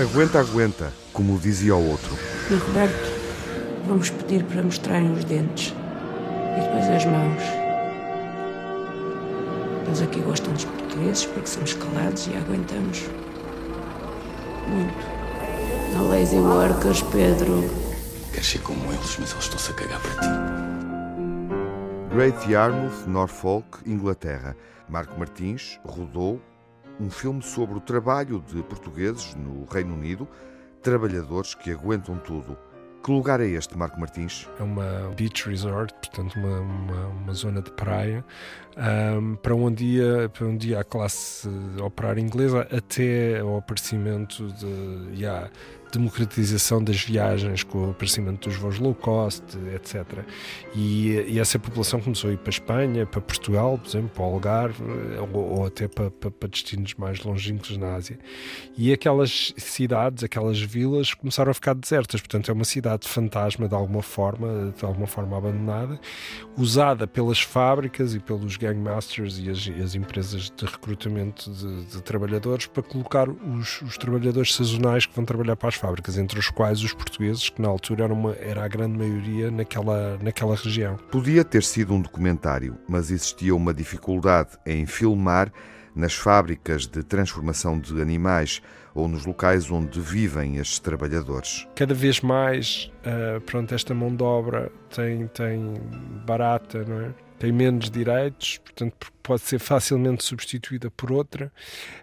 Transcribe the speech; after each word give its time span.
Aguenta, 0.00 0.40
aguenta, 0.40 0.92
como 1.12 1.38
dizia 1.38 1.74
o 1.74 1.90
outro. 1.90 2.16
E 2.50 2.54
Roberto, 2.54 3.12
vamos 3.86 4.08
pedir 4.08 4.44
para 4.44 4.62
mostrarem 4.62 5.12
os 5.12 5.24
dentes 5.24 5.74
e 6.56 6.60
depois 6.60 6.88
as 6.88 7.04
mãos. 7.04 7.42
Eles 9.86 10.00
aqui 10.00 10.20
gostam 10.20 10.54
dos 10.54 10.64
portugueses 10.64 11.26
porque 11.26 11.48
somos 11.48 11.74
calados 11.74 12.26
e 12.28 12.36
aguentamos. 12.36 13.02
Muito. 14.68 15.06
Não 15.94 16.08
lazy 16.08 16.36
workers, 16.36 17.02
Pedro. 17.02 17.89
Queres 18.32 18.46
ser 18.46 18.62
como 18.62 18.92
eles, 18.92 19.18
mas 19.18 19.32
eles 19.32 19.44
estão-se 19.44 19.70
a 19.70 19.74
cagar 19.74 20.00
para 20.00 20.12
ti. 20.20 20.28
Great 22.14 22.50
Yarmouth, 22.50 23.06
Norfolk, 23.06 23.78
Inglaterra. 23.86 24.56
Marco 24.88 25.18
Martins 25.18 25.80
rodou 25.84 26.40
um 27.00 27.10
filme 27.10 27.42
sobre 27.42 27.76
o 27.76 27.80
trabalho 27.80 28.44
de 28.46 28.62
portugueses 28.62 29.34
no 29.34 29.64
Reino 29.64 29.94
Unido, 29.94 30.28
trabalhadores 30.82 31.54
que 31.54 31.70
aguentam 31.70 32.18
tudo. 32.18 32.56
Que 33.02 33.10
lugar 33.10 33.40
é 33.40 33.46
este, 33.46 33.78
Marco 33.78 33.98
Martins? 33.98 34.46
É 34.58 34.62
uma 34.62 35.10
beach 35.16 35.48
resort, 35.48 35.94
portanto, 35.94 36.38
uma, 36.38 36.60
uma, 36.60 37.06
uma 37.06 37.32
zona 37.32 37.62
de 37.62 37.70
praia, 37.70 38.22
um, 39.18 39.36
para, 39.36 39.54
um 39.54 39.72
dia, 39.72 40.30
para 40.34 40.46
um 40.46 40.54
dia 40.54 40.80
a 40.80 40.84
classe 40.84 41.48
operária 41.82 42.20
inglesa 42.20 42.68
até 42.70 43.40
ao 43.40 43.56
aparecimento 43.56 44.52
de. 44.52 45.18
Yeah, 45.18 45.50
democratização 45.90 46.82
das 46.82 47.00
viagens 47.02 47.62
com 47.62 47.86
o 47.86 47.90
aparecimento 47.90 48.48
dos 48.48 48.58
voos 48.58 48.78
low 48.78 48.94
cost, 48.94 49.42
etc. 49.74 50.24
E, 50.74 51.24
e, 51.28 51.38
essa 51.38 51.58
população 51.58 52.00
começou 52.00 52.30
a 52.30 52.32
ir 52.32 52.38
para 52.38 52.48
a 52.48 52.50
Espanha, 52.50 53.06
para 53.06 53.20
Portugal, 53.20 53.78
por 53.78 53.88
exemplo, 53.88 54.10
para 54.10 54.22
o 54.22 54.26
Algarve, 54.26 54.82
ou, 55.32 55.58
ou 55.58 55.66
até 55.66 55.88
para, 55.88 56.10
para, 56.10 56.30
para, 56.30 56.48
destinos 56.48 56.94
mais 56.94 57.22
longínquos 57.22 57.76
na 57.76 57.94
Ásia. 57.94 58.18
E 58.76 58.92
aquelas 58.92 59.52
cidades, 59.56 60.24
aquelas 60.24 60.60
vilas 60.60 61.14
começaram 61.14 61.50
a 61.50 61.54
ficar 61.54 61.74
desertas, 61.74 62.20
portanto 62.20 62.50
é 62.50 62.54
uma 62.54 62.64
cidade 62.64 63.08
fantasma 63.08 63.68
de 63.68 63.74
alguma 63.74 64.02
forma, 64.02 64.72
de 64.76 64.84
alguma 64.84 65.06
forma 65.06 65.36
abandonada, 65.36 66.00
usada 66.56 67.06
pelas 67.06 67.40
fábricas 67.40 68.14
e 68.14 68.20
pelos 68.20 68.56
gangmasters 68.56 69.38
e 69.38 69.50
as, 69.50 69.68
as 69.82 69.94
empresas 69.94 70.50
de 70.50 70.64
recrutamento 70.64 71.50
de, 71.50 71.84
de 71.86 72.02
trabalhadores 72.02 72.66
para 72.66 72.82
colocar 72.82 73.28
os, 73.28 73.82
os 73.82 73.96
trabalhadores 73.96 74.54
sazonais 74.54 75.06
que 75.06 75.14
vão 75.14 75.24
trabalhar 75.24 75.56
para 75.56 75.68
as 75.68 75.74
fábricas, 75.80 76.18
entre 76.18 76.38
os 76.38 76.50
quais 76.50 76.82
os 76.82 76.92
portugueses, 76.92 77.48
que 77.48 77.60
na 77.60 77.68
altura 77.68 78.04
era, 78.04 78.12
uma, 78.12 78.32
era 78.34 78.64
a 78.64 78.68
grande 78.68 78.96
maioria 78.96 79.50
naquela, 79.50 80.18
naquela 80.22 80.54
região. 80.54 80.96
Podia 81.10 81.44
ter 81.44 81.62
sido 81.62 81.94
um 81.94 82.00
documentário, 82.00 82.78
mas 82.88 83.10
existia 83.10 83.54
uma 83.54 83.72
dificuldade 83.72 84.50
em 84.66 84.86
filmar 84.86 85.50
nas 85.94 86.14
fábricas 86.14 86.86
de 86.86 87.02
transformação 87.02 87.78
de 87.78 88.00
animais 88.00 88.62
ou 88.94 89.08
nos 89.08 89.24
locais 89.24 89.70
onde 89.70 90.00
vivem 90.00 90.56
estes 90.56 90.78
trabalhadores. 90.78 91.66
Cada 91.74 91.94
vez 91.94 92.20
mais, 92.20 92.90
uh, 93.00 93.40
pronto, 93.40 93.74
esta 93.74 93.94
mão 93.94 94.14
de 94.14 94.22
obra 94.22 94.70
tem, 94.94 95.26
tem 95.28 95.74
barata, 96.26 96.84
não 96.84 97.00
é? 97.00 97.14
tem 97.40 97.50
menos 97.50 97.90
direitos, 97.90 98.58
portanto 98.58 99.10
pode 99.22 99.40
ser 99.40 99.58
facilmente 99.58 100.22
substituída 100.22 100.90
por 100.90 101.10
outra. 101.10 101.50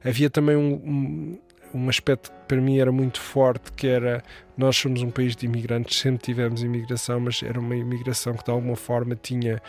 Havia 0.04 0.32
também 0.32 0.56
um, 0.56 0.74
um 0.74 1.40
um 1.74 1.90
aspecto 1.90 2.32
que 2.32 2.38
para 2.48 2.62
mim 2.62 2.80
era 2.80 2.92
muito 2.92 3.20
forte, 3.20 3.72
que 3.74 3.88
era 3.88 4.24
nós 4.58 4.76
somos 4.76 5.02
um 5.02 5.12
país 5.12 5.36
de 5.36 5.46
imigrantes, 5.46 6.00
sempre 6.00 6.24
tivemos 6.24 6.64
imigração, 6.64 7.20
mas 7.20 7.44
era 7.44 7.60
uma 7.60 7.76
imigração 7.76 8.34
que 8.34 8.44
de 8.44 8.50
alguma 8.52 8.76
forma 8.76 9.16
tinha 9.16 9.62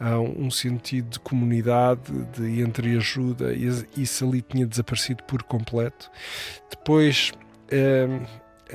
uh, 0.00 0.42
um 0.42 0.50
sentido 0.50 1.10
de 1.10 1.20
comunidade, 1.20 2.10
de 2.36 2.62
entreajuda, 2.62 3.52
e 3.52 3.68
isso 3.96 4.26
ali 4.26 4.40
tinha 4.40 4.66
desaparecido 4.66 5.22
por 5.24 5.42
completo. 5.42 6.10
Depois, 6.70 7.32
uh, 7.70 8.26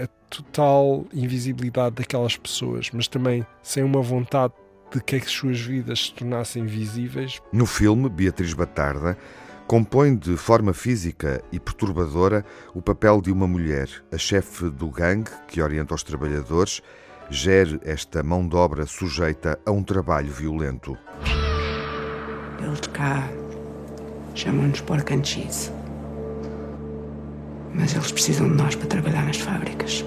a 0.02 0.07
total 0.30 1.06
invisibilidade 1.12 1.96
daquelas 1.96 2.38
pessoas, 2.38 2.92
mas 2.94 3.07
também 3.07 3.46
sem 3.63 3.84
uma 3.84 4.02
vontade 4.02 4.53
de 4.94 5.02
que 5.02 5.16
as 5.16 5.25
suas 5.25 5.59
vidas 5.59 6.06
se 6.06 6.13
tornassem 6.13 6.66
visíveis. 6.66 7.42
No 7.52 7.66
filme, 7.66 8.07
Beatriz 8.07 8.53
Batarda 8.53 9.18
compõe 9.68 10.16
de 10.16 10.38
forma 10.38 10.74
física 10.74 11.42
e 11.52 11.59
perturbadora 11.59 12.46
o 12.74 12.81
papel 12.81 13.22
de 13.22 13.31
uma 13.31 13.48
mulher, 13.48 13.90
a 14.12 14.18
chefe 14.18 14.70
do 14.70 14.90
gangue 14.90 15.31
que 15.48 15.62
orienta 15.62 15.96
os 15.96 16.03
trabalhadores, 16.03 16.81
gere 17.30 17.80
esta 17.84 18.22
mão 18.22 18.48
de 18.48 18.56
obra 18.56 18.86
sujeita 18.86 19.59
a 19.66 19.72
um 19.72 19.84
trabalho 19.84 20.31
violento. 20.31 20.98
Eles 22.62 22.80
cá 22.94 23.28
chamam-nos 24.36 24.84
cheese. 25.24 25.72
Mas 27.74 27.94
eles 27.94 28.12
precisam 28.12 28.50
de 28.50 28.56
nós 28.56 28.75
para 28.75 28.88
trabalhar 28.88 29.25
nas 29.25 29.38
fábricas. 29.38 30.06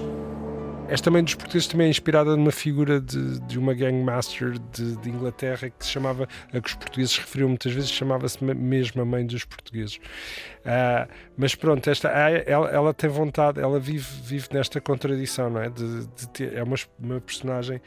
Esta 0.89 1.11
mãe 1.11 1.23
dos 1.23 1.35
portugueses 1.35 1.67
também 1.67 1.85
é 1.85 1.89
inspirada 1.91 2.35
numa 2.35 2.51
figura 2.51 2.99
de, 2.99 3.39
de 3.41 3.59
uma 3.59 3.75
gangmaster 3.75 4.57
de, 4.71 4.95
de, 4.97 5.09
Inglaterra 5.09 5.69
que 5.69 5.85
se 5.85 5.91
chamava, 5.91 6.27
a 6.51 6.59
que 6.59 6.67
os 6.67 6.73
portugueses 6.73 7.15
referiam 7.15 7.49
muitas 7.49 7.71
vezes, 7.71 7.91
chamava-se 7.91 8.43
mesmo 8.43 8.99
a 8.99 9.05
mãe 9.05 9.23
dos 9.23 9.45
portugueses. 9.45 9.97
Uh, 9.97 11.07
mas 11.37 11.53
pronto, 11.53 11.87
esta, 11.87 12.09
ela, 12.09 12.67
ela, 12.69 12.93
tem 12.93 13.07
vontade, 13.07 13.59
ela 13.59 13.79
vive, 13.79 14.07
vive 14.23 14.47
nesta 14.51 14.81
contradição, 14.81 15.51
não 15.51 15.61
é? 15.61 15.69
De, 15.69 16.07
de 16.07 16.29
ter, 16.29 16.57
é 16.57 16.63
uma, 16.63 16.75
uma 16.99 17.21
personagem 17.21 17.79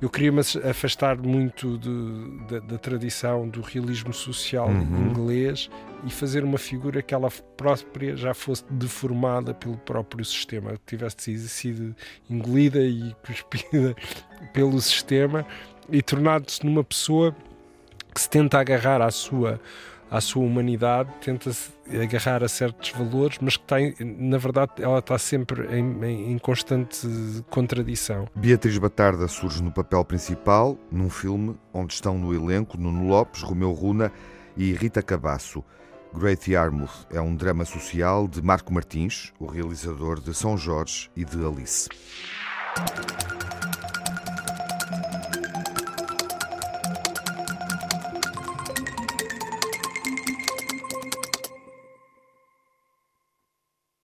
eu 0.00 0.10
queria-me 0.10 0.40
afastar 0.68 1.16
muito 1.16 1.78
de, 1.78 2.46
de, 2.46 2.60
da 2.60 2.78
tradição 2.78 3.48
do 3.48 3.62
realismo 3.62 4.12
social 4.12 4.68
uhum. 4.68 5.10
inglês 5.10 5.70
e 6.04 6.10
fazer 6.10 6.44
uma 6.44 6.58
figura 6.58 7.00
que 7.00 7.14
ela 7.14 7.30
própria 7.56 8.14
já 8.14 8.34
fosse 8.34 8.64
deformada 8.70 9.54
pelo 9.54 9.76
próprio 9.78 10.24
sistema, 10.24 10.72
que 10.72 10.96
tivesse 10.96 11.38
sido 11.48 11.96
engolida 12.28 12.80
e 12.80 13.14
cuspida 13.24 13.96
pelo 14.52 14.80
sistema 14.80 15.46
e 15.90 16.02
tornar-se 16.02 16.64
numa 16.64 16.84
pessoa 16.84 17.34
que 18.14 18.20
se 18.20 18.28
tenta 18.28 18.58
agarrar 18.58 19.00
à 19.00 19.10
sua 19.10 19.60
à 20.10 20.20
sua 20.20 20.44
humanidade, 20.44 21.10
tenta-se 21.20 21.70
agarrar 21.90 22.42
a 22.42 22.48
certos 22.48 22.90
valores, 22.90 23.38
mas 23.40 23.56
que 23.56 23.64
está, 23.64 23.76
na 24.04 24.38
verdade, 24.38 24.72
ela 24.78 24.98
está 24.98 25.18
sempre 25.18 25.66
em, 25.76 26.32
em, 26.32 26.38
constante 26.38 27.06
contradição. 27.50 28.26
Beatriz 28.34 28.78
Batarda 28.78 29.26
surge 29.28 29.62
no 29.62 29.72
papel 29.72 30.04
principal, 30.04 30.76
num 30.90 31.10
filme 31.10 31.56
onde 31.72 31.94
estão 31.94 32.18
no 32.18 32.34
elenco 32.34 32.78
Nuno 32.78 33.08
Lopes, 33.08 33.42
Romeu 33.42 33.72
Runa 33.72 34.12
e 34.56 34.72
Rita 34.72 35.02
Cabasso. 35.02 35.64
Great 36.14 36.50
Yarmouth 36.50 37.06
é 37.10 37.20
um 37.20 37.34
drama 37.34 37.64
social 37.64 38.26
de 38.26 38.40
Marco 38.40 38.72
Martins, 38.72 39.32
o 39.38 39.46
realizador 39.46 40.20
de 40.20 40.32
São 40.32 40.56
Jorge 40.56 41.10
e 41.14 41.24
de 41.24 41.44
Alice. 41.44 41.88